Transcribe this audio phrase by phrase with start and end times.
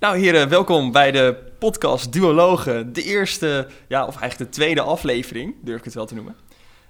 [0.00, 2.92] Nou heren, welkom bij de podcast Duologen.
[2.92, 6.36] De eerste, ja, of eigenlijk de tweede aflevering, durf ik het wel te noemen.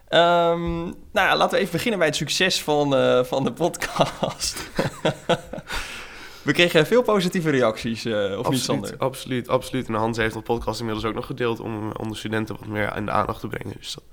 [0.08, 4.70] Ehm, nou ja, laten we even beginnen bij het succes van, eh, van de podcast.
[6.42, 8.94] we kregen veel positieve reacties, uh, of niet Sander?
[8.98, 9.88] Absoluut, absoluut.
[9.88, 12.96] En Hans heeft de podcast inmiddels ook nog gedeeld om, om de studenten wat meer
[12.96, 13.76] in de aandacht te brengen.
[13.78, 14.04] Dus dat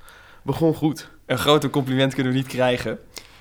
[0.44, 1.10] begon goed.
[1.26, 3.00] Een groter compliment kunnen we niet krijgen.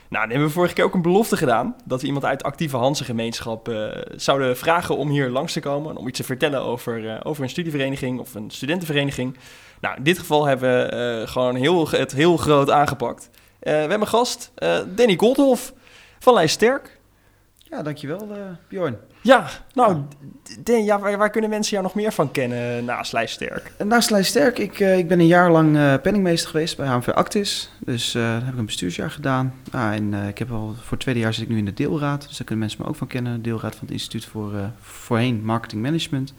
[0.08, 1.76] Nou, dan hebben we vorige keer ook een belofte gedaan.
[1.84, 5.96] Dat we iemand uit de actieve Hanse-gemeenschap uh, zouden vragen om hier langs te komen.
[5.96, 9.36] Om iets te vertellen over, uh, over een studievereniging of een studentenvereniging.
[9.80, 13.30] Nou, in dit geval hebben we uh, gewoon heel, het heel groot aangepakt.
[13.58, 14.52] we hebben een gast,
[14.86, 15.72] Danny Goldhoff
[16.18, 16.93] van Lijst Sterk.
[17.70, 18.28] Ja, dankjewel
[18.68, 18.96] Bjorn.
[19.20, 20.02] Ja, nou,
[20.62, 23.72] Den, ja, waar, waar, kunnen mensen jou nog meer van kennen naast Lijsterk?
[23.84, 27.70] Naast Lijsterk, ik, uh, ik ben een jaar lang uh, penningmeester geweest bij HMV Actis.
[27.78, 29.54] Dus uh, daar heb ik een bestuursjaar gedaan.
[29.70, 32.20] Ah, en ik heb al voor het tweede jaar zit ik nu in de deelraad.
[32.20, 33.42] Dus daar kunnen mensen me ook van kennen.
[33.42, 36.34] Deelraad van het instituut voor voorheen marketing management.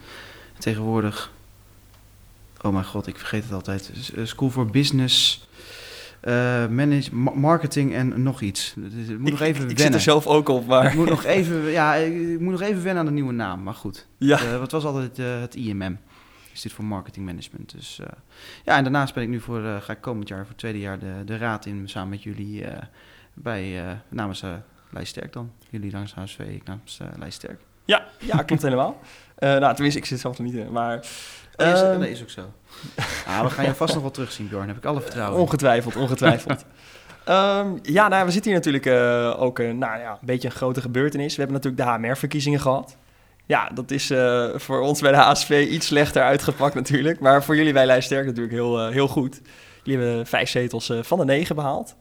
[0.58, 1.32] tegenwoordig,
[2.62, 3.92] oh mijn god, ik vergeet het altijd.
[4.24, 5.55] School for Business uh,
[6.70, 8.76] manage, marketing en nog iets.
[9.08, 9.78] Ik moet nog even ik, wennen.
[9.78, 10.86] zit er zelf ook op, maar...
[10.86, 13.74] Ik moet nog even, ja, ik moet nog even wennen aan de nieuwe naam, maar
[13.74, 14.08] goed.
[14.18, 14.44] Ja.
[14.44, 15.98] Uh, wat was altijd uh, het IMM?
[16.50, 17.72] Instituut voor Marketing Management.
[17.72, 18.00] Dus
[18.64, 21.00] ja, en daarnaast ben ik nu voor, ga ik komend jaar voor het tweede jaar
[21.00, 22.66] de, de raad in, samen met jullie
[23.34, 24.44] bij, namens
[24.90, 25.52] Lijsterk dan.
[25.70, 27.62] Jullie langs HSV, ik namens Lijsterk.
[27.86, 29.00] Ja, ja, klopt helemaal.
[29.40, 31.06] nou, tenminste, ik zit zelf er niet in, maar...
[31.58, 32.42] Is, dat is ook zo.
[33.28, 34.68] Ah, we gaan je vast nog wel terugzien, Bjorn.
[34.68, 36.66] Heb ik alle vertrouwen Ongetwijfeld, ongetwijfeld.
[37.30, 40.56] um, ja, nou, we zitten hier natuurlijk uh, ook uh, nou, ja, een beetje een
[40.56, 41.36] grote gebeurtenis.
[41.36, 42.98] We hebben natuurlijk de HMR-verkiezingen gehad.
[43.46, 47.20] Ja, dat is uh, voor ons bij de HSV iets slechter uitgepakt natuurlijk.
[47.20, 49.42] Maar voor jullie bij Lijsterk natuurlijk heel, heel goed.
[49.84, 51.96] Jullie hebben vijf zetels van de negen behaald.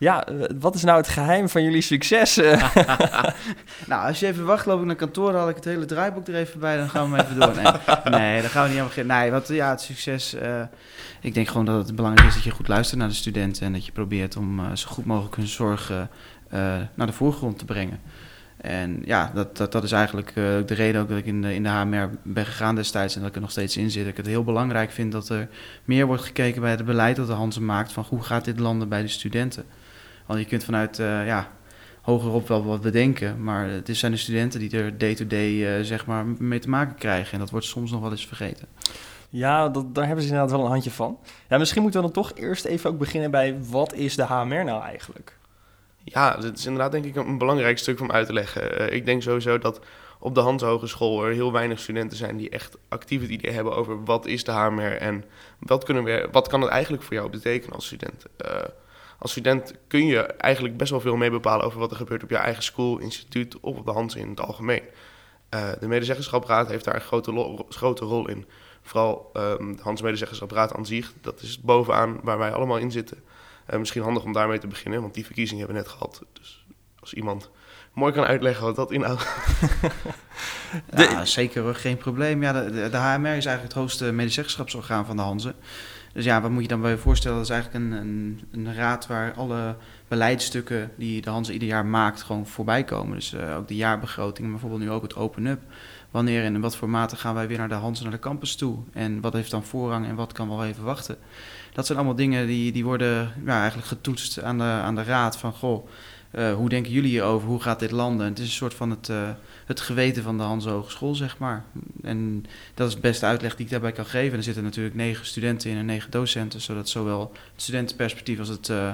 [0.00, 2.36] Ja, eh, wat is nou het geheim van jullie succes?
[3.90, 6.28] nou, als je even wacht, loop ik naar kantoor, dan had ik het hele draaiboek
[6.28, 7.54] er even bij, dan gaan we even door.
[8.10, 9.16] Nee, dan gaan we niet aan beginnen.
[9.16, 10.62] Nee, wat, ja, het succes, uh,
[11.20, 13.72] ik denk gewoon dat het belangrijk is dat je goed luistert naar de studenten en
[13.72, 16.10] dat je probeert om zo goed mogelijk hun zorgen
[16.94, 18.00] naar de voorgrond te brengen.
[18.56, 21.62] En ja, dat, dat, dat is eigenlijk de reden ook dat ik in de, in
[21.62, 24.02] de HMR ben gegaan destijds en dat ik er nog steeds in zit.
[24.02, 25.48] Dat ik het heel belangrijk vind dat er
[25.84, 28.88] meer wordt gekeken bij het beleid dat de Hansen maakt van hoe gaat dit landen
[28.88, 29.64] bij de studenten.
[30.30, 31.50] Want je kunt vanuit uh, ja,
[32.02, 36.26] hogerop wel wat bedenken, maar het zijn de studenten die er day-to-day uh, zeg maar
[36.26, 37.32] mee te maken krijgen.
[37.32, 38.68] En dat wordt soms nog wel eens vergeten.
[39.28, 41.18] Ja, dat, daar hebben ze inderdaad wel een handje van.
[41.48, 44.64] Ja, misschien moeten we dan toch eerst even ook beginnen bij wat is de HMR
[44.64, 45.36] nou eigenlijk?
[46.04, 48.80] Ja, dat is inderdaad denk ik een belangrijk stuk om uit te leggen.
[48.80, 49.80] Uh, ik denk sowieso dat
[50.18, 53.76] op de Hans Hogeschool er heel weinig studenten zijn die echt actief het idee hebben
[53.76, 55.24] over wat is de HMR en
[55.58, 58.24] wat, kunnen we, wat kan het eigenlijk voor jou betekenen als student.
[58.44, 58.50] Uh,
[59.20, 62.30] als student kun je eigenlijk best wel veel mee bepalen over wat er gebeurt op
[62.30, 64.82] je eigen school, instituut of op de hand in het algemeen.
[65.54, 68.46] Uh, de medezeggenschapsraad heeft daar een grote, grote rol in.
[68.82, 73.22] Vooral de Hans Medezeggenschapsraad aan zich, dat is bovenaan waar wij allemaal in zitten.
[73.70, 76.22] Uh, misschien handig om daarmee te beginnen, want die verkiezingen hebben we net gehad.
[76.32, 76.64] Dus
[77.00, 77.50] als iemand
[77.92, 79.26] mooi kan uitleggen wat dat inhoudt.
[80.96, 82.42] ja, zeker, geen probleem.
[82.42, 85.54] Ja, de, de, HMR is eigenlijk het hoogste medezeggenschapsorgaan van de Hanze.
[86.12, 87.36] Dus ja, wat moet je dan bij je voorstellen?
[87.36, 89.76] Dat is eigenlijk een, een, een raad waar alle
[90.08, 93.14] beleidsstukken die de Hanse ieder jaar maakt gewoon voorbij komen.
[93.14, 95.60] Dus uh, ook de jaarbegroting, maar bijvoorbeeld nu ook het open-up.
[96.10, 98.56] Wanneer en in wat voor mate gaan wij weer naar de Hanse, naar de campus
[98.56, 98.78] toe?
[98.92, 101.16] En wat heeft dan voorrang en wat kan wel even wachten?
[101.72, 105.36] Dat zijn allemaal dingen die, die worden ja, eigenlijk getoetst aan de, aan de raad
[105.36, 105.52] van...
[105.52, 105.86] goh,
[106.32, 107.48] uh, hoe denken jullie hierover?
[107.48, 108.26] Hoe gaat dit landen?
[108.26, 109.28] Het is een soort van het, uh,
[109.66, 111.64] het geweten van de Hans Hogeschool, zeg maar.
[112.02, 114.38] En dat is de beste uitleg die ik daarbij kan geven.
[114.38, 117.20] er zitten natuurlijk negen studenten in en negen docenten, zodat zowel
[117.52, 118.92] het studentenperspectief als het uh,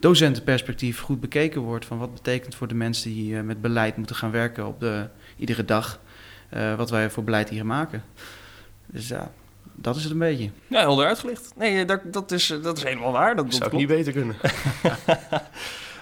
[0.00, 1.84] docentenperspectief goed bekeken wordt.
[1.84, 5.64] Van wat betekent voor de mensen die met beleid moeten gaan werken op de, iedere
[5.64, 6.00] dag,
[6.76, 8.02] wat wij voor beleid hier maken.
[8.86, 9.32] Dus ja,
[9.74, 10.50] dat is het een beetje.
[10.66, 11.52] Ja, helder uitgelicht.
[11.56, 13.36] Nee, dat, dat, is, dat is helemaal waar.
[13.36, 14.36] Dat, dat zou ik niet beter kunnen.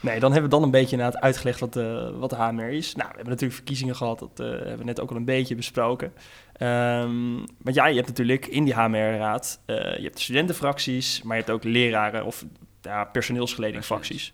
[0.03, 2.95] Nee, dan hebben we dan een beetje inderdaad uitgelegd wat, uh, wat de HMR is.
[2.95, 5.55] Nou, we hebben natuurlijk verkiezingen gehad, dat uh, hebben we net ook al een beetje
[5.55, 6.13] besproken.
[6.59, 11.22] Um, maar ja, je hebt natuurlijk in die HMR-raad, uh, eh, je hebt de studentenfracties,
[11.22, 12.45] maar je hebt ook leraren of
[12.81, 14.33] ja, personeelsgeledingfracties.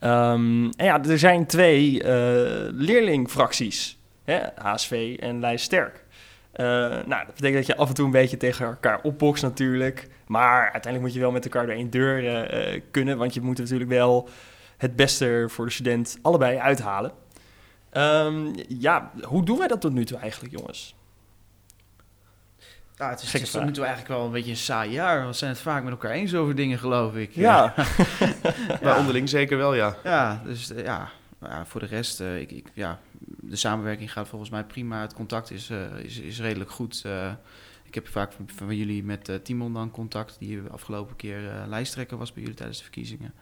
[0.00, 0.32] Ja.
[0.32, 2.02] Um, en ja, er zijn twee
[2.72, 6.04] leerlingfracties, hè, HSV en Lijst Sterk.
[6.56, 10.08] nou, dat betekent dat je af en toe een beetje tegen elkaar opbokst natuurlijk.
[10.26, 12.50] Maar uiteindelijk moet je wel met elkaar door één deur
[12.90, 13.18] kunnen.
[13.18, 14.28] Want je moet natuurlijk wel
[14.78, 17.12] het beste voor de student allebei uithalen.
[17.92, 20.96] Um, ja, hoe doen wij dat tot nu toe eigenlijk, jongens?
[22.96, 25.26] Ja, het is, het is tot nu toe eigenlijk wel een beetje een saai jaar.
[25.26, 27.30] We zijn het vaak met elkaar eens over dingen, geloof ik.
[27.32, 27.74] Ja.
[28.80, 28.98] ja.
[28.98, 29.96] onderling zeker wel, ja.
[30.04, 31.10] Ja, dus ja,
[31.40, 33.00] ja voor de rest, uh, ik, ik, ja,
[33.40, 35.00] de samenwerking gaat volgens mij prima.
[35.00, 35.70] Het contact is,
[36.02, 37.04] is, is redelijk goed.
[37.84, 42.32] ik heb vaak van, van jullie met Timon dan contact, die afgelopen keer lijsttrekker was
[42.32, 43.34] bij jullie tijdens de verkiezingen.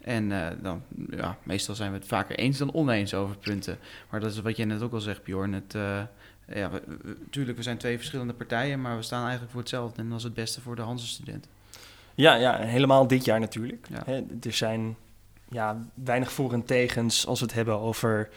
[0.00, 0.28] En
[0.62, 3.78] dan, ja, meestal zijn we het vaker eens dan oneens over punten.
[4.10, 5.52] Maar dat is wat jij net ook al zegt, Bjorn.
[5.52, 5.72] Het,
[6.54, 6.70] ja,
[7.24, 10.02] natuurlijk, we zijn twee verschillende partijen, maar we staan eigenlijk voor hetzelfde.
[10.02, 11.50] En dat is het beste voor de Hanse-studenten.
[12.14, 13.86] Ja, ja, helemaal dit jaar natuurlijk.
[14.40, 14.96] er zijn
[15.48, 18.28] ja, weinig voor- en tegens als we het hebben over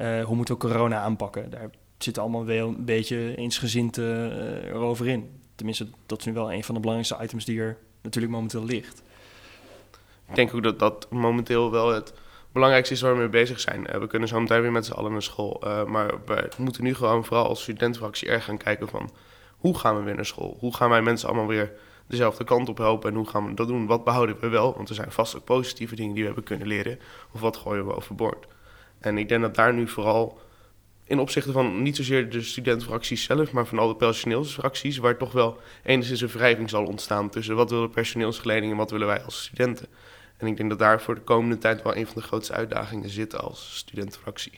[0.00, 1.50] uh, hoe moeten we corona aanpakken.
[1.50, 5.30] Daar zit allemaal wel een beetje eensgezind uh, erover in.
[5.54, 9.02] Tenminste, dat is nu wel een van de belangrijkste items die er natuurlijk momenteel ligt.
[10.28, 12.12] Ik denk ook dat dat momenteel wel het
[12.52, 13.86] belangrijkste is waar we mee bezig zijn.
[13.90, 15.62] Uh, we kunnen zo meteen weer met z'n allen naar school.
[15.86, 19.10] maar we moeten nu gewoon vooral als studentenfractie erg gaan kijken van...
[19.56, 20.56] hoe gaan we weer naar school?
[20.58, 21.72] Hoe gaan wij mensen allemaal weer
[22.06, 23.10] dezelfde kant op helpen.
[23.10, 23.86] En hoe gaan we dat doen?
[23.86, 24.74] Wat behouden we wel?
[24.76, 26.98] Want er zijn vast ook positieve dingen die we hebben kunnen leren.
[27.32, 28.46] Of wat gooien we overboord?
[29.00, 30.40] En ik denk dat daar nu vooral
[31.06, 35.32] in opzichte van niet zozeer de studentenfracties zelf, maar van al de personeelsfracties, waar toch
[35.32, 39.42] wel enigszins een wrijving zal ontstaan tussen wat willen personeelsgeleding en wat willen wij als
[39.42, 39.86] studenten.
[40.36, 43.10] En ik denk dat daar voor de komende tijd wel een van de grootste uitdagingen
[43.10, 44.52] zit als studentenfractie.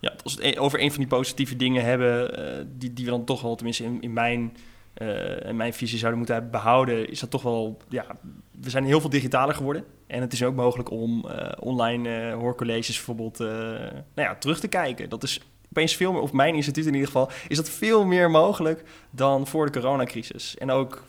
[0.00, 3.10] Ja, als we het over een van die positieve dingen hebben, uh, die, die we
[3.10, 4.56] dan toch wel, tenminste in, in mijn
[4.98, 8.06] uh, en mijn visie zouden moeten behouden, is dat toch wel, ja,
[8.60, 9.84] we zijn heel veel digitaler geworden.
[10.06, 15.08] En het is ook mogelijk om uh, online hoorcolleges bijvoorbeeld nou ja, terug te kijken.
[15.08, 18.30] Dat is opeens veel meer, of mijn instituut in ieder geval, is dat veel meer
[18.30, 20.56] mogelijk dan voor de coronacrisis.
[20.56, 21.02] En ook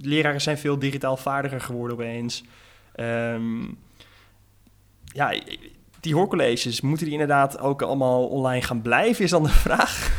[0.00, 2.44] leraren zijn veel digitaal vaardiger geworden opeens.
[2.96, 3.78] Um,
[5.04, 5.40] ja,
[6.00, 10.16] die hoorcolleges, moeten die inderdaad ook allemaal online gaan blijven, is dan de vraag.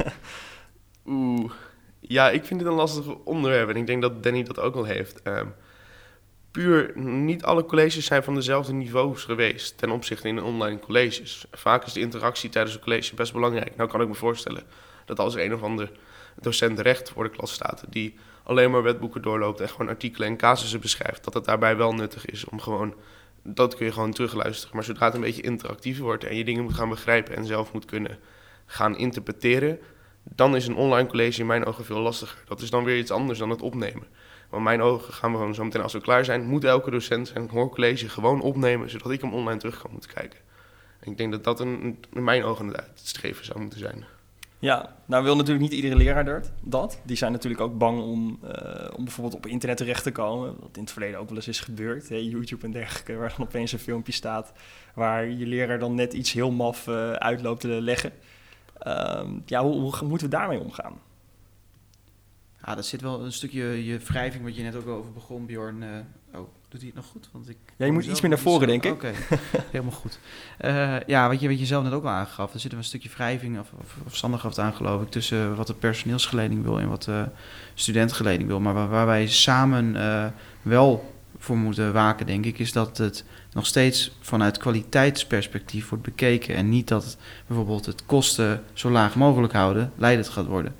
[1.05, 1.51] Oeh.
[1.99, 4.83] Ja, ik vind dit een lastig onderwerp en ik denk dat Danny dat ook al
[4.83, 5.21] heeft.
[5.23, 5.41] Uh,
[6.95, 11.45] niet alle colleges zijn van dezelfde niveaus geweest ten opzichte in de online colleges.
[11.51, 13.75] Vaak is de interactie tijdens een college best belangrijk.
[13.75, 14.63] Nou kan ik me voorstellen
[15.05, 15.91] dat als een of ander
[16.41, 17.83] docent recht voor de klas staat...
[17.89, 21.23] die alleen maar wetboeken doorloopt en gewoon artikelen en casussen beschrijft...
[21.23, 22.93] dat het daarbij wel nuttig is om gewoon...
[23.43, 24.75] Dat kun je gewoon terugluisteren.
[24.75, 27.35] Maar zodra het een beetje interactiever wordt en je dingen moet gaan begrijpen...
[27.35, 28.19] en zelf moet kunnen
[28.65, 29.79] gaan interpreteren
[30.23, 32.43] dan is een online college in mijn ogen veel lastiger.
[32.47, 34.07] Dat is dan weer iets anders dan het opnemen.
[34.49, 37.27] Maar mijn ogen gaan we gewoon zo meteen als we klaar zijn, moet elke docent
[37.27, 40.39] zijn hoorcollege gewoon opnemen, zodat ik hem online terug kan moeten kijken.
[40.99, 44.05] En ik denk dat dat een, in mijn ogen het streven zou moeten zijn.
[44.59, 46.99] Ja, nou wil natuurlijk niet iedere leraar dat.
[47.03, 48.51] Die zijn natuurlijk ook bang om, uh,
[48.95, 50.55] om bijvoorbeeld op internet terecht te komen.
[50.59, 52.09] Wat in het verleden ook wel eens is gebeurd.
[52.09, 52.15] Hè?
[52.15, 54.53] YouTube en dergelijke, waar dan opeens een filmpje staat...
[54.93, 58.11] waar je leraar dan net iets heel maf uh, uitloopt te leggen.
[58.79, 60.93] Ehm, ja, hoe, moeten we daarmee omgaan?
[62.65, 65.81] Ja, dat zit wel een stukje je wrijving, wat je net ook over begon, Bjorn.
[65.81, 67.29] Uh, oh, doet hij het nog goed?
[67.31, 68.91] Want ik ja, je moet iets meer naar voren, denk ik.
[68.91, 69.11] Oké,
[69.71, 70.19] helemaal goed.
[70.61, 73.09] Uh, ja, wat je, wat je zelf net ook al aangaf, er zit een stukje
[73.09, 76.79] wrijving, of, of, of Sander gaf het aan, geloof ik, tussen wat de personeelsgeleding wil
[76.79, 77.27] en wat de
[77.73, 78.59] studentgeleding wil.
[78.59, 80.25] Maar waar, waar wij samen uh,
[80.61, 83.23] wel voor moeten waken, denk ik, is dat het
[83.53, 86.55] nog steeds vanuit kwaliteitsperspectief wordt bekeken.
[86.55, 87.17] En niet dat
[87.47, 90.75] bijvoorbeeld het kosten zo laag mogelijk houden leidend gaat worden.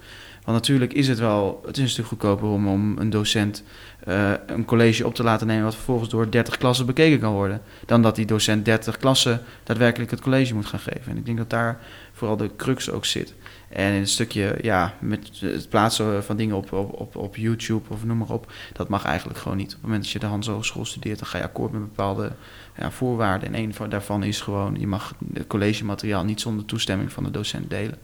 [0.50, 3.64] Want natuurlijk is het wel, het is een stuk goedkoper om, om een docent
[4.08, 7.62] uh, een college op te laten nemen wat vervolgens door 30 klassen bekeken kan worden.
[7.86, 11.12] Dan dat die docent 30 klassen daadwerkelijk het college moet gaan geven.
[11.12, 11.80] En ik denk dat daar
[12.14, 13.34] vooral de crux ook zit.
[13.70, 18.06] En in een stukje, ja, met het plaatsen van dingen op, op, op, YouTube of
[18.06, 19.68] noem maar op, dat mag eigenlijk gewoon niet.
[19.68, 22.32] Op het moment dat je de Hans Hogeschool studeert, dan ga je akkoord met bepaalde
[22.78, 23.54] ja, voorwaarden.
[23.54, 27.70] En een daarvan is gewoon, je mag het collegemateriaal niet zonder toestemming van de docent
[27.70, 27.98] delen.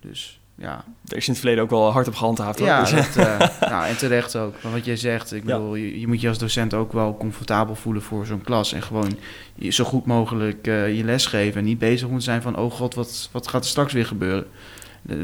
[0.00, 0.84] Dus ja.
[1.06, 2.58] Er is in het verleden ook wel hard op gehandhaafd.
[2.58, 2.90] Ja, dus.
[2.90, 3.38] dat, uh,
[3.70, 4.54] nou, en terecht ook.
[4.62, 7.74] Maar wat jij zegt, ik bedoel, je, je, moet je als docent ook wel comfortabel
[7.74, 8.72] voelen voor zo'n klas.
[8.72, 9.18] En gewoon
[9.54, 11.58] je, zo goed mogelijk uh, je les geven.
[11.58, 14.46] En niet bezig moeten zijn van, oh god, wat, wat gaat er straks weer gebeuren?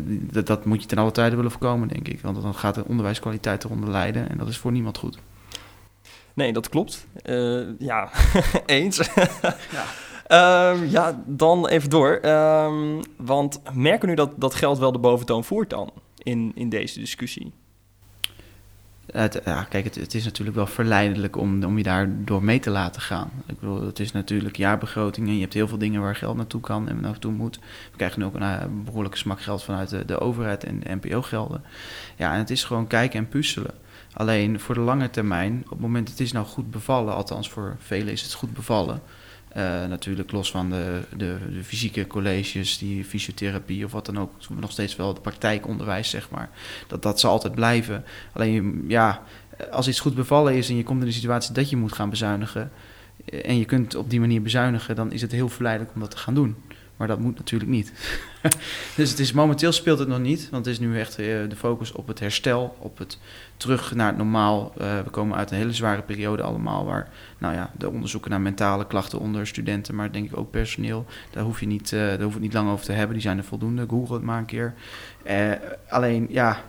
[0.09, 2.21] Dat, dat moet je ten alle tijde willen voorkomen, denk ik.
[2.21, 4.29] Want dan gaat de onderwijskwaliteit eronder lijden.
[4.29, 5.19] En dat is voor niemand goed.
[6.35, 7.07] Nee, dat klopt.
[7.25, 8.11] Uh, ja,
[8.67, 8.97] eens.
[9.71, 9.85] ja.
[10.33, 12.21] Um, ja, dan even door.
[12.25, 15.91] Um, want merken nu dat dat geld wel de boventoon voert dan
[16.23, 17.53] in, in deze discussie?
[19.45, 23.03] Ja, kijk, het, is natuurlijk wel verleidelijk om, om je daar door mee te laten
[23.03, 23.31] gaan.
[23.47, 26.61] Ik bedoel, het is natuurlijk jaarbegroting en je hebt heel veel dingen waar geld naartoe
[26.61, 27.59] kan en naartoe moet.
[27.91, 30.95] We krijgen nu ook een uh, behoorlijke smak geld vanuit de, de overheid en de
[30.95, 31.63] NPO-gelden.
[32.17, 33.75] Ja, en het is gewoon kijken en puzzelen.
[34.13, 37.77] Alleen voor de lange termijn, op het moment het is nou goed bevallen, althans voor
[37.79, 39.03] velen is het goed bevallen.
[39.57, 44.33] Uh, natuurlijk los van de, de, de, fysieke colleges, die fysiotherapie of wat dan ook,
[44.61, 46.51] nog steeds wel het praktijkonderwijs, zeg maar.
[46.87, 48.05] Dat, dat zal altijd blijven.
[48.33, 49.23] Alleen ja,
[49.71, 52.11] als iets goed bevallen is en je komt in de situatie dat je moet gaan
[52.11, 52.71] bezuinigen,
[53.25, 56.11] eh, en je kunt op die manier bezuinigen, dan is het heel verleidelijk om dat
[56.11, 56.57] te gaan doen.
[56.97, 57.93] Maar dat moet natuurlijk niet.
[58.97, 61.93] dus het is, momenteel speelt het nog niet, want het is nu echt de focus
[61.93, 63.19] op het herstel, op het
[63.57, 64.73] terug naar het normaal.
[64.77, 68.87] we komen uit een hele zware periode allemaal, waar nou ja, de onderzoeken naar mentale
[68.87, 72.41] klachten onder studenten, maar denk ik ook personeel, daar hoef je niet, daar hoef je
[72.41, 73.15] niet lang over te hebben.
[73.15, 73.87] Die zijn er voldoende.
[73.89, 74.75] Google het maar een keer.
[75.89, 76.63] alleen ja,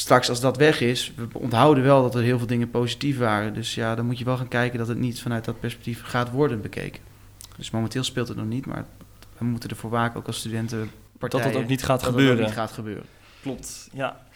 [0.00, 3.54] straks als dat weg is, we onthouden wel dat er heel veel dingen positief waren.
[3.54, 6.30] Dus ja, dan moet je wel gaan kijken dat het niet vanuit dat perspectief gaat
[6.30, 7.02] worden bekeken.
[7.56, 8.84] Dus momenteel speelt het nog niet, maar
[9.38, 10.90] we moeten ervoor waken, ook als studenten.
[11.18, 12.44] Dat het ook niet gaat gebeuren.
[12.44, 13.04] niet gaat gebeuren.
[13.42, 14.26] Klopt, ja.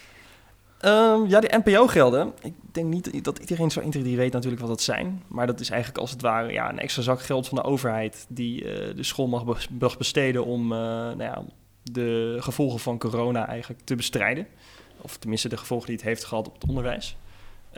[0.85, 2.32] Um, ja, de NPO-gelden.
[2.42, 5.23] Ik denk niet dat iedereen zo integreert weet natuurlijk wat dat zijn.
[5.28, 8.26] Maar dat is eigenlijk als het ware ja, een extra zak geld van de overheid...
[8.28, 9.44] die uh, de school mag,
[9.99, 11.42] besteden om uh, nou ja,
[11.82, 14.47] de gevolgen van corona eigenlijk te bestrijden.
[15.00, 17.16] Of tenminste de gevolgen die het heeft gehad op het onderwijs.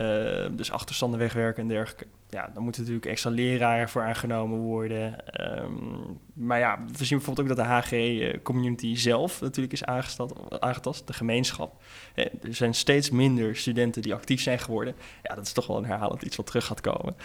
[0.00, 2.06] Uh, dus achterstanden wegwerken en dergelijke.
[2.28, 5.16] Ja, dan moeten natuurlijk extra leraren voor aangenomen worden.
[5.62, 11.12] Um, maar ja, we zien bijvoorbeeld ook dat de HG-community zelf natuurlijk is aangetast, de
[11.12, 11.82] gemeenschap.
[12.14, 14.94] Eh, er zijn steeds minder studenten die actief zijn geworden.
[15.22, 17.16] Ja, dat is toch wel een herhalend iets wat terug gaat komen.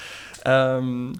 [0.48, 1.14] Um,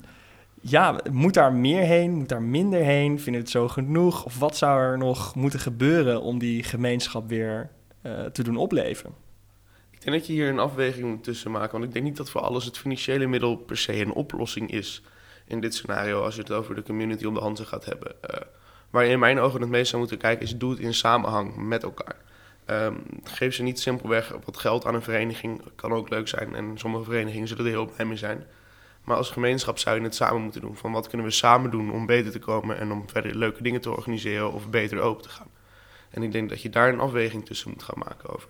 [0.62, 2.12] ja, moet daar meer heen?
[2.12, 3.16] Moet daar minder heen?
[3.20, 4.26] Vinden we het zo genoeg?
[4.26, 7.70] Of wat zou er nog moeten gebeuren om die gemeenschap weer
[8.04, 9.14] uh, te doen opleven.
[10.00, 11.72] Ik denk dat je hier een afweging moet tussen maken.
[11.72, 15.02] Want ik denk niet dat voor alles het financiële middel per se een oplossing is
[15.46, 16.24] in dit scenario.
[16.24, 18.16] Als je het over de community om de handen gaat hebben.
[18.30, 18.40] Uh,
[18.90, 21.84] waar in mijn ogen het meest zou moeten kijken is doe het in samenhang met
[21.84, 22.16] elkaar.
[22.66, 25.62] Um, geef ze niet simpelweg wat geld aan een vereniging.
[25.76, 28.46] Kan ook leuk zijn en sommige verenigingen zullen er heel blij mee zijn.
[29.04, 30.78] Maar als gemeenschap zou je het samen moeten doen.
[30.78, 33.82] Van wat kunnen we samen doen om beter te komen en om verder leuke dingen
[33.82, 35.50] te organiseren of beter open te gaan.
[36.10, 38.50] En ik denk dat je daar een afweging tussen moet gaan maken over.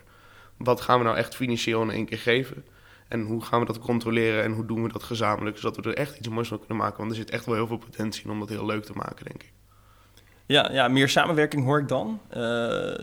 [0.59, 2.65] Wat gaan we nou echt financieel in één keer geven?
[3.07, 5.97] En hoe gaan we dat controleren en hoe doen we dat gezamenlijk, zodat we er
[5.97, 6.97] echt iets moois van kunnen maken?
[6.97, 9.25] Want er zit echt wel heel veel potentie in om dat heel leuk te maken,
[9.25, 9.51] denk ik.
[10.45, 12.19] Ja, ja meer samenwerking hoor ik dan.
[12.37, 12.93] Uh,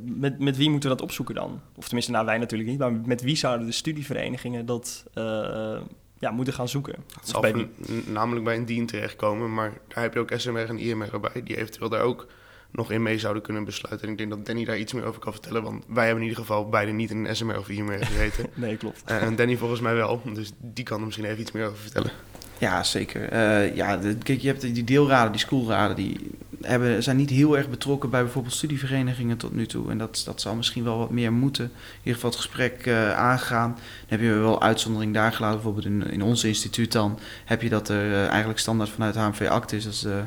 [0.00, 1.60] met, met wie moeten we dat opzoeken dan?
[1.76, 5.78] Of tenminste, nou wij natuurlijk niet, maar met wie zouden de studieverenigingen dat uh,
[6.18, 6.94] ja, moeten gaan zoeken?
[7.20, 7.68] Het zal bij
[8.06, 11.56] namelijk bij een dien terechtkomen, maar daar heb je ook SMR en IMR bij, die
[11.56, 12.26] eventueel daar ook
[12.76, 14.06] nog in mee zouden kunnen besluiten.
[14.06, 16.28] En ik denk dat Danny daar iets meer over kan vertellen, want wij hebben in
[16.28, 18.46] ieder geval beide niet in een SMR of IMR gezeten.
[18.54, 19.02] nee, klopt.
[19.10, 21.78] Uh, en Danny volgens mij wel, dus die kan er misschien even iets meer over
[21.78, 22.10] vertellen.
[22.58, 23.32] Ja, zeker.
[23.32, 26.30] Uh, ja, kijk, je hebt die deelraden, die schoolraden, die
[26.62, 29.90] hebben, zijn niet heel erg betrokken bij bijvoorbeeld studieverenigingen tot nu toe.
[29.90, 31.64] En dat, dat zal misschien wel wat meer moeten.
[31.64, 33.70] In ieder geval het gesprek uh, aangaan.
[33.70, 35.62] Dan heb je wel uitzondering daar gelaten.
[35.62, 39.48] Bijvoorbeeld in, in ons instituut dan heb je dat er uh, eigenlijk standaard vanuit HMV
[39.48, 39.84] Act is.
[39.84, 40.22] Dat is de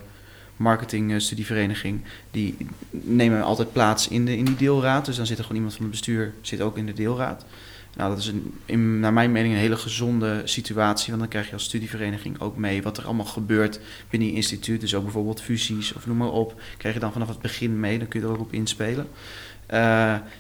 [0.60, 2.02] marketingstudievereniging,
[2.32, 2.56] die
[2.90, 5.06] nemen altijd plaats in, de, in die deelraad.
[5.06, 7.46] Dus dan zit er gewoon iemand van het bestuur, zit ook in de deelraad.
[7.96, 11.48] Nou, dat is een, in, naar mijn mening een hele gezonde situatie, want dan krijg
[11.48, 14.82] je als studievereniging ook mee wat er allemaal gebeurt binnen je instituut.
[14.82, 17.98] Dus ook bijvoorbeeld fusies of noem maar op, krijg je dan vanaf het begin mee,
[17.98, 19.08] dan kun je er ook op inspelen.
[19.72, 19.78] Uh,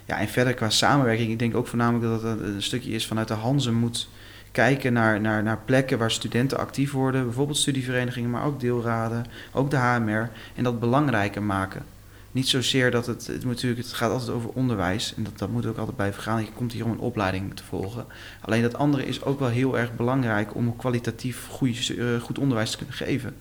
[0.05, 3.27] ja, en verder qua samenwerking, ik denk ook voornamelijk dat het een stukje is vanuit
[3.27, 4.09] de Hanze moet
[4.51, 9.71] kijken naar, naar, naar plekken waar studenten actief worden, bijvoorbeeld studieverenigingen, maar ook deelraden, ook
[9.71, 11.83] de HMR, en dat belangrijker maken.
[12.31, 15.65] Niet zozeer dat het, het, natuurlijk, het gaat altijd over onderwijs en dat, dat moet
[15.65, 16.41] ook altijd blijven gaan.
[16.41, 18.05] Je komt hier om een opleiding te volgen.
[18.41, 22.71] Alleen dat andere is ook wel heel erg belangrijk om kwalitatief goed, uh, goed onderwijs
[22.71, 23.35] te kunnen geven.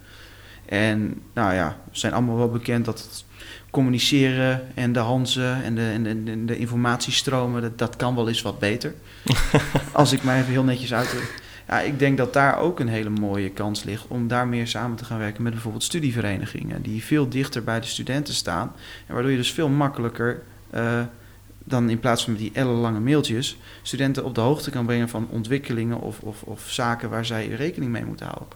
[0.69, 3.25] En nou ja, we zijn allemaal wel bekend dat het
[3.71, 8.43] communiceren en de Hanzen en de, en de, de informatiestromen, dat, dat kan wel eens
[8.43, 8.95] wat beter.
[9.93, 11.47] Als ik mij even heel netjes uitdruk.
[11.69, 14.97] Ja, ik denk dat daar ook een hele mooie kans ligt om daar meer samen
[14.97, 18.73] te gaan werken met bijvoorbeeld studieverenigingen, die veel dichter bij de studenten staan.
[19.07, 20.43] En waardoor je dus veel makkelijker
[20.75, 21.01] uh,
[21.65, 25.29] dan in plaats van met die ellenlange mailtjes studenten op de hoogte kan brengen van
[25.31, 28.49] ontwikkelingen of, of, of zaken waar zij rekening mee moeten houden.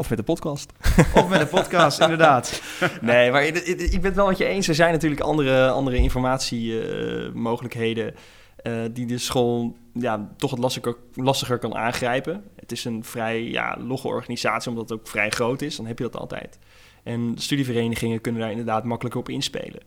[0.00, 0.72] Of met de podcast.
[1.14, 2.62] Of met de podcast, inderdaad.
[3.00, 4.68] Nee, maar ik ben het wel met je eens.
[4.68, 8.14] Er zijn natuurlijk andere, andere informatiemogelijkheden
[8.62, 12.44] uh, die de school ja, toch het lastiger, lastiger kan aangrijpen.
[12.56, 15.76] Het is een vrij ja, logge organisatie, omdat het ook vrij groot is.
[15.76, 16.58] Dan heb je dat altijd.
[17.02, 19.80] En studieverenigingen kunnen daar inderdaad makkelijker op inspelen.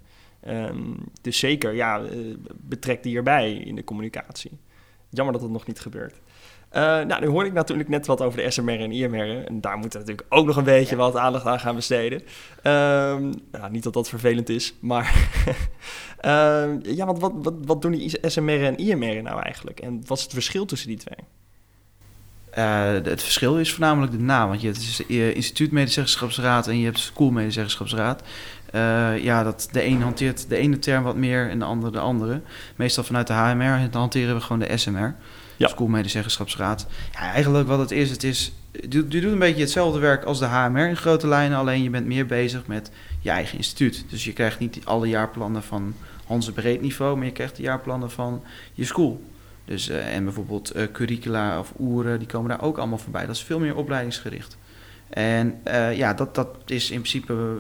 [0.48, 4.52] Um, dus zeker, ja, uh, betrek die erbij in de communicatie.
[5.10, 6.20] Jammer dat dat nog niet gebeurt.
[6.76, 9.46] Uh, nou, nu hoorde ik natuurlijk net wat over de SMR en IMR.
[9.46, 12.18] En daar moeten we natuurlijk ook nog een beetje wat aandacht aan gaan besteden.
[12.18, 15.30] Um, nou, niet dat dat vervelend is, maar...
[16.26, 19.80] uh, ja, want wat, wat, wat doen die SMR en IMR nou eigenlijk?
[19.80, 21.18] En wat is het verschil tussen die twee?
[22.58, 24.48] Uh, het verschil is voornamelijk de naam.
[24.48, 28.24] Want je hebt het Instituut Medezeggenschapsraad en je hebt School Medezeggenschapsraad.
[29.22, 32.42] Ja, dat de een hanteert de ene term wat meer en de andere de andere.
[32.76, 35.16] Meestal vanuit de HMR dan hanteren we gewoon de SMR.
[35.58, 35.68] Ja.
[35.68, 36.88] Schoolmedezeggenschapsraad.
[37.12, 38.54] Ja, eigenlijk wat het is, het is...
[38.72, 42.06] Je doet een beetje hetzelfde werk als de HMR in grote lijnen, alleen je bent
[42.06, 44.06] meer bezig met je eigen instituut.
[44.10, 45.94] Dus je krijgt niet alle jaarplannen van
[46.26, 49.24] Hanse breed niveau, maar je krijgt de jaarplannen van je school.
[49.66, 53.26] Dus, uh, en bijvoorbeeld uh, curricula of oeren, die komen daar ook allemaal voorbij.
[53.26, 54.58] Dat is veel meer opleidingsgericht.
[55.10, 57.58] En uh, ja, dat, dat is in principe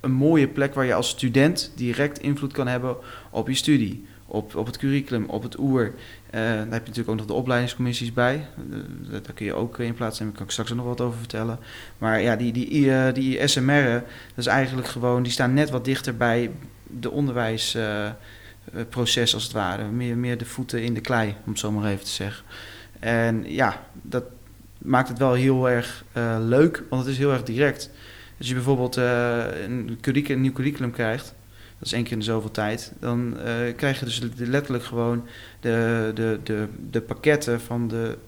[0.00, 2.96] een mooie plek waar je als student direct invloed kan hebben
[3.30, 5.84] op je studie, op, op het curriculum, op het oer.
[5.84, 5.92] Uh,
[6.30, 8.46] daar heb je natuurlijk ook nog de opleidingscommissies bij.
[8.70, 8.76] Uh,
[9.10, 11.58] daar kun je ook in plaats nemen, daar kan ik straks nog wat over vertellen.
[11.98, 15.84] Maar ja, die, die, uh, die SMR'en, dat is eigenlijk gewoon, die staan net wat
[15.84, 16.50] dichter bij
[16.82, 19.84] de onderwijsproces als het ware.
[19.84, 22.44] Meer, meer de voeten in de klei, om het zo maar even te zeggen.
[23.00, 24.24] En ja, dat
[24.78, 26.04] maakt het wel heel erg
[26.38, 27.90] leuk, want het is heel erg direct.
[28.38, 31.34] Als je bijvoorbeeld een, curriculum, nieuw curriculum krijgt,
[31.78, 35.26] dat is één keer in zoveel tijd, dan uh, krijg je dus letterlijk gewoon
[35.60, 38.18] de, de, de, de pakketten van de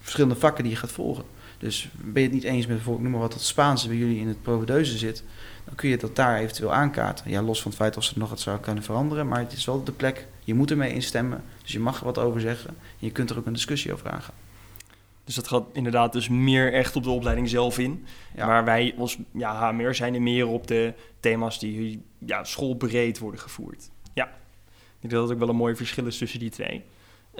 [0.00, 1.24] verschillende vakken die je gaat volgen.
[1.58, 4.18] Dus ben je het niet eens met bijvoorbeeld, noem maar wat, het Spaanse bij jullie
[4.18, 5.24] in het provedeuze zit,
[5.64, 7.30] dan kun je dat daar eventueel aankaarten.
[7.30, 9.64] Ja, los van het feit of ze nog wat zou kunnen veranderen, maar het is
[9.64, 12.76] wel de plek, je moet ermee instemmen, dus je mag er wat over zeggen en
[12.98, 14.34] je kunt er ook een discussie over aangaan.
[15.24, 18.04] Dus dat gaat inderdaad dus meer echt op de opleiding zelf in.
[18.34, 18.46] Ja.
[18.46, 23.40] Maar wij als ja, HMR zijn er meer op de thema's die ja, schoolbreed worden
[23.40, 23.90] gevoerd.
[24.14, 26.82] Ja, ik denk dat het ook wel een mooi verschil is tussen die twee.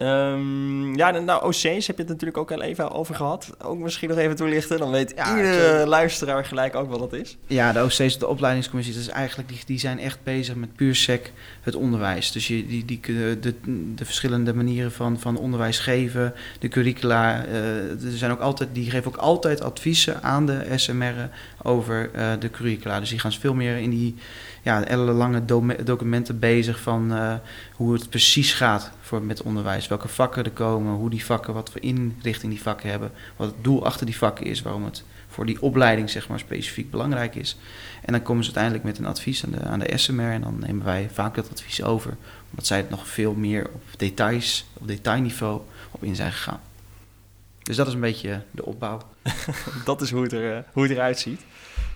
[0.00, 3.50] Um, ja, nou, OC's heb je het natuurlijk ook al even over gehad.
[3.62, 7.36] Ook misschien nog even toelichten, dan weet ja, iedere luisteraar gelijk ook wat dat is.
[7.46, 10.94] Ja, de OC's, de opleidingscommissies, dat is eigenlijk, die, die zijn echt bezig met puur
[10.94, 12.32] sec het onderwijs.
[12.32, 13.54] Dus je, die, die, de, de,
[13.94, 18.90] de verschillende manieren van, van onderwijs geven, de curricula, uh, er zijn ook altijd, die
[18.90, 21.28] geven ook altijd adviezen aan de SMR
[21.62, 23.00] over uh, de curricula.
[23.00, 24.14] Dus die gaan veel meer in die
[24.62, 25.44] ja, ellenlange
[25.84, 27.34] documenten bezig van uh,
[27.74, 29.88] hoe het precies gaat voor, met onderwijs.
[29.88, 33.10] Welke vakken er komen, hoe die vakken, wat voor inrichting die vakken hebben.
[33.36, 36.90] Wat het doel achter die vakken is, waarom het voor die opleiding zeg maar, specifiek
[36.90, 37.56] belangrijk is.
[38.02, 40.58] En dan komen ze uiteindelijk met een advies aan de, aan de SMR en dan
[40.58, 42.16] nemen wij vaak dat advies over.
[42.50, 46.60] Omdat zij het nog veel meer op details, op detailniveau op in zijn gegaan.
[47.62, 49.02] Dus dat is een beetje de opbouw.
[49.84, 51.40] dat is hoe het, er, eh, hoe het eruit ziet.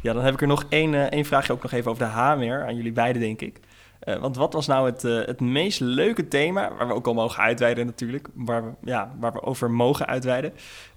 [0.02, 2.10] Ja, dan heb ik er nog één, uh, één vraagje ook nog even over de
[2.10, 2.66] HMR.
[2.66, 3.60] Aan jullie beiden, denk ik.
[4.04, 7.14] Uh, want wat was nou het, uh, het meest leuke thema, waar we ook al
[7.14, 10.52] mogen uitweiden natuurlijk, waar we, ja, waar we over mogen uitweiden,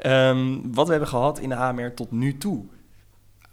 [0.06, 2.66] um, wat we hebben gehad in de HMR tot nu toe?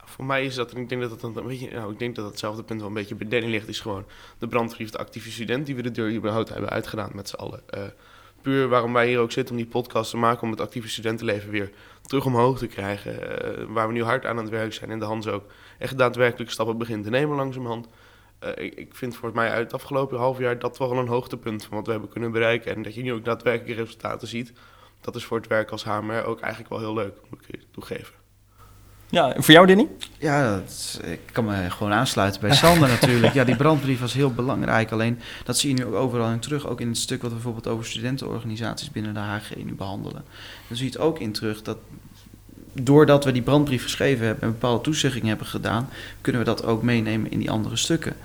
[0.05, 2.63] Voor mij is dat, ik denk dat het een beetje, nou, ik denk dat hetzelfde
[2.63, 4.05] punt wel een beetje bedenking ligt, is gewoon
[4.39, 7.63] de brandbrief, de actieve student die we de deur überhaupt hebben uitgedaan met z'n allen.
[8.47, 11.71] Waarom wij hier ook zitten om die podcast te maken, om het actieve studentenleven weer
[12.03, 13.13] terug omhoog te krijgen.
[13.13, 15.45] Uh, waar we nu hard aan het werk zijn en de Hans ook
[15.79, 17.89] echt daadwerkelijk stappen begint te nemen langzamerhand.
[18.45, 21.65] Uh, ik, ik, vind volgens mij uit het afgelopen half jaar dat wel een hoogtepunt
[21.65, 22.75] van wat we hebben kunnen bereiken.
[22.75, 24.53] En dat je nu ook daadwerkelijk resultaten ziet.
[25.01, 28.26] Dat is voor het werk als HMR ook eigenlijk wel heel leuk, moet ik toegeven.
[29.11, 29.89] Ja, en voor jou, Denny?
[30.19, 33.35] Ja, dat, ik kan me gewoon aansluiten bij Sander natuurlijk.
[33.35, 34.91] Ja, die brandbrief was heel belangrijk.
[34.91, 36.67] Alleen, dat zie je nu ook overal in terug.
[36.67, 40.25] Ook in het stuk wat we bijvoorbeeld over studentenorganisaties binnen de HG nu behandelen.
[40.69, 41.79] Dan zie je het ook in terug dat
[42.83, 45.89] doordat we die brandbrief geschreven hebben en bepaalde toezeggingen hebben gedaan,
[46.21, 48.17] kunnen we dat ook meenemen in die andere stukken.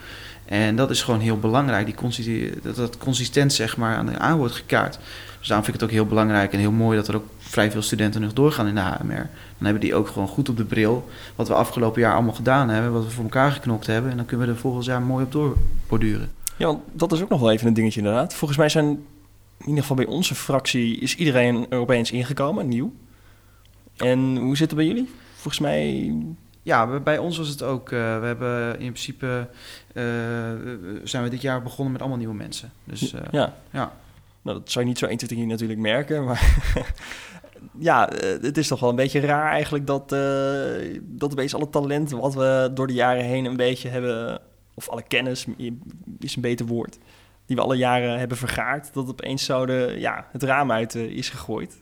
[0.51, 1.85] En dat is gewoon heel belangrijk,
[2.15, 4.99] die dat dat consistent zeg maar aan, wordt gekaart.
[5.39, 7.71] Dus daarom vind ik het ook heel belangrijk en heel mooi dat er ook vrij
[7.71, 9.15] veel studenten nog doorgaan in de HMR.
[9.57, 12.69] Dan hebben die ook gewoon goed op de bril wat we afgelopen jaar allemaal gedaan
[12.69, 14.11] hebben, wat we voor elkaar geknokt hebben.
[14.11, 16.31] En dan kunnen we er volgend jaar mooi op doorborduren.
[16.57, 18.33] Ja, dat is ook nog wel even een dingetje inderdaad.
[18.33, 18.85] Volgens mij zijn,
[19.57, 22.93] in ieder geval bij onze fractie, is iedereen er opeens ingekomen, nieuw.
[23.97, 25.09] En hoe zit het bij jullie?
[25.33, 26.13] Volgens mij
[26.63, 27.91] ja, bij ons was het ook.
[27.91, 29.47] Uh, we hebben in principe
[29.93, 30.03] uh,
[31.03, 32.71] zijn we dit jaar begonnen met allemaal nieuwe mensen.
[32.83, 33.53] Dus uh, ja.
[33.71, 33.93] ja.
[34.41, 36.23] Nou, dat zou je niet zo 1, 2, 3 natuurlijk merken.
[36.23, 36.73] Maar
[37.79, 38.09] ja,
[38.41, 40.09] het is toch wel een beetje raar eigenlijk dat,
[41.01, 44.41] dat opeens alle talenten wat we door de jaren heen een beetje hebben,
[44.73, 45.45] of alle kennis
[46.19, 46.97] is een beter woord,
[47.45, 51.81] die we alle jaren hebben vergaard, dat opeens zouden, ja, het raam uit is gegooid.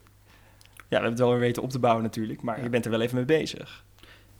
[0.65, 2.63] Ja, we hebben het wel weer weten op te bouwen natuurlijk, maar ja.
[2.63, 3.83] je bent er wel even mee bezig.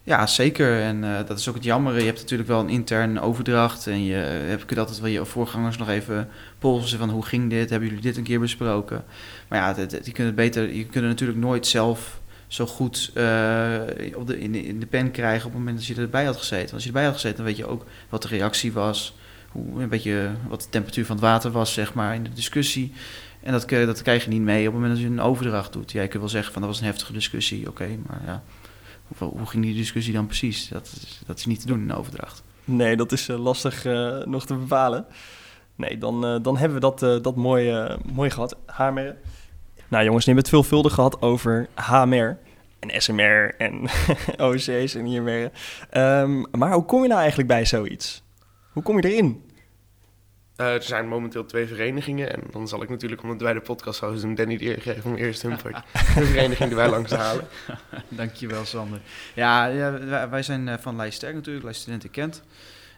[0.04, 0.82] Ja, zeker.
[0.82, 2.00] En uh, dat is ook het jammer.
[2.00, 3.88] Je hebt natuurlijk wel een intern overdracht.
[3.88, 7.70] En je hebt, kunt altijd wel je voorgangers nog even polsen van hoe ging dit?
[7.70, 9.04] Hebben jullie dit een keer besproken?
[9.48, 10.74] Maar ja, je kunt het beter.
[10.74, 13.80] Je kunt natuurlijk nooit zelf zo goed uh,
[14.16, 16.38] op de, in, de, in de pen krijgen op het moment dat je erbij had
[16.38, 16.74] gezeten.
[16.74, 19.16] Als je erbij had gezeten, dan weet je ook wat de reactie was.
[19.50, 22.94] Hoe, een beetje wat de temperatuur van het water was, zeg maar, in de discussie.
[23.44, 25.92] En dat, dat krijg je niet mee op het moment dat je een overdracht doet.
[25.92, 28.44] Jij kunt wel zeggen van dat was een heftige discussie, oké, maar ja
[29.18, 30.68] hoe ging die discussie dan precies?
[30.68, 32.44] Dat is, dat is niet te doen in overdracht.
[32.66, 33.84] Nee, dat is lastig
[34.26, 35.06] nog te bepalen.
[35.76, 38.56] Nee, dan, dan hebben we dat, dat mooi, mooi gehad.
[38.66, 39.18] Haarmerren.
[39.90, 42.38] Nou jongens, nu hebben we het veelvuldig gehad over HMR
[42.80, 43.84] en SMR en
[44.48, 45.52] OC's en IMR.
[45.98, 48.24] Um, maar hoe kom je nou eigenlijk bij zoiets?
[48.72, 49.44] Hoe kom je erin?
[50.60, 52.34] Uh, er zijn momenteel twee verenigingen.
[52.34, 55.16] En dan zal ik natuurlijk, omdat wij de podcast houden, Danny de eer geven om
[55.16, 55.58] eerst hun
[56.16, 57.48] de vereniging wij langs te halen.
[58.10, 59.02] Dankjewel, Sander.
[59.36, 62.44] Ja, ja wij zijn eh, van Lijst natuurlijk, Lijst Studenten Kent.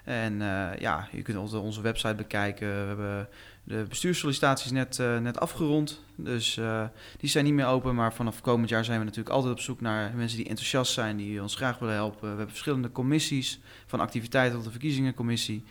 [0.04, 2.68] En uh, ja, je kunt onze, onze website bekijken.
[2.68, 3.30] We hebben
[3.64, 6.02] de bestuurssollicitaties net, uh, net afgerond.
[6.16, 6.84] Dus uh,
[7.18, 7.96] die zijn niet meer open.
[7.96, 11.18] Maar vanaf komend jaar zijn we natuurlijk altijd op zoek naar mensen die enthousiast zijn,
[11.18, 12.22] die ons graag willen helpen.
[12.22, 15.64] We hebben verschillende commissies, van activiteiten tot de verkiezingencommissie.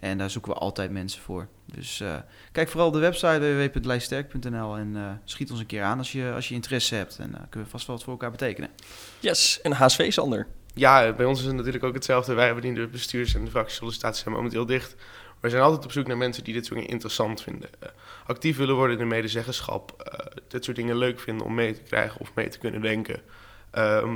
[0.00, 1.48] En daar zoeken we altijd mensen voor.
[1.64, 2.16] Dus uh,
[2.52, 6.48] kijk vooral op de website www.lijsterk.nl en schiet ons een keer aan als je, als
[6.48, 7.18] je interesse hebt.
[7.18, 8.70] En dan kunnen we vast wel wat voor elkaar betekenen.
[9.18, 10.46] Yes, en HSV Sander.
[10.74, 12.34] Ja, bij ons is het natuurlijk ook hetzelfde.
[12.34, 14.96] Wij hebben die de bestuurs- en de fractiesollicitaties zijn momenteel dicht.
[15.40, 17.68] We zijn altijd op zoek naar mensen die dit soort dingen interessant vinden.
[17.82, 17.88] Uh,
[18.26, 20.12] actief willen worden in de medezeggenschap.
[20.12, 23.20] Uh, dit soort dingen leuk vinden om mee te krijgen of mee te kunnen denken.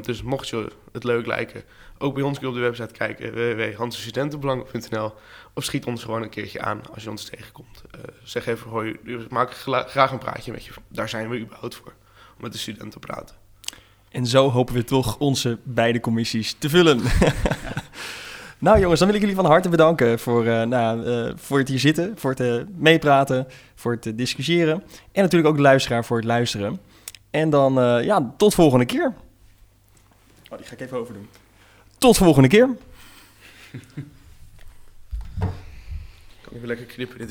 [0.01, 1.63] Dus mocht je het leuk lijken,
[1.99, 3.33] ook bij ons kun je op de website kijken.
[3.33, 5.13] www.hansestudentenbelang.nl
[5.55, 7.83] Of schiet ons gewoon een keertje aan als je ons tegenkomt.
[8.23, 8.97] zeg even, hoi,
[9.29, 9.53] maak
[9.87, 10.71] graag een praatje met je.
[10.89, 11.93] Daar zijn we überhaupt voor,
[12.37, 13.37] om met de studenten te praten.
[14.11, 17.01] En zo hopen we toch onze beide commissies te vullen.
[18.59, 21.79] Nou jongens, dan wil ik jullie van harte bedanken voor, uh, nou, voor het hier
[21.79, 24.83] zitten, voor het meepraten, voor het discussiëren.
[25.13, 26.81] En natuurlijk ook de luisteraar voor het luisteren.
[27.31, 29.15] En dan, ja, tot volgende keer.
[30.55, 31.29] Oh, die ga ik even overdoen.
[31.99, 32.69] Tot volgende keer.
[36.41, 37.31] kan even lekker knippen dit